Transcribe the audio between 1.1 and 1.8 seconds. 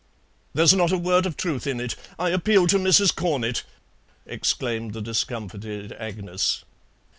of truth in